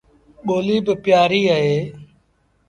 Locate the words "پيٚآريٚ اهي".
1.03-1.77